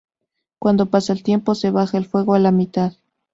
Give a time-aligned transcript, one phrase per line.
[0.57, 2.93] Cuando pasa el tiempo se baja el fuego a la mitad.